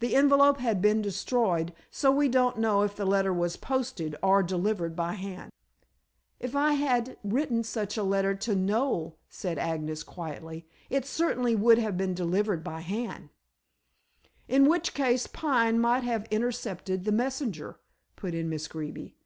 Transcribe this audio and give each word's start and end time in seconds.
The 0.00 0.14
envelope 0.14 0.58
had 0.58 0.82
been 0.82 1.00
destroyed, 1.00 1.72
so 1.90 2.12
we 2.12 2.28
don't 2.28 2.58
know 2.58 2.82
if 2.82 2.96
the 2.96 3.06
letter 3.06 3.32
was 3.32 3.56
posted 3.56 4.14
or 4.22 4.42
delivered 4.42 4.94
by 4.94 5.14
hand." 5.14 5.50
"If 6.38 6.54
I 6.54 6.74
had 6.74 7.16
written 7.24 7.64
such 7.64 7.96
a 7.96 8.02
letter 8.02 8.34
to 8.34 8.54
Noel," 8.54 9.16
said 9.30 9.56
Agnes 9.58 10.02
quietly, 10.02 10.66
"it 10.90 11.06
certainly 11.06 11.56
would 11.56 11.78
have 11.78 11.96
been 11.96 12.12
delivered 12.12 12.62
by 12.62 12.80
hand." 12.82 13.30
"In 14.48 14.68
which 14.68 14.92
case 14.92 15.26
Pine 15.26 15.78
might 15.80 16.02
have 16.04 16.28
intercepted 16.30 17.06
the 17.06 17.12
messenger," 17.12 17.78
put 18.16 18.34
in 18.34 18.50
Miss 18.50 18.68
Greeby. 18.68 19.16